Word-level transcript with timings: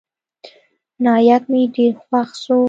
نايک 1.03 1.43
مې 1.51 1.61
ډېر 1.75 1.93
خوښ 2.03 2.29
سو. 2.43 2.57